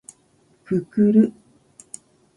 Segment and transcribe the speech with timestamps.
[0.65, 1.31] くくる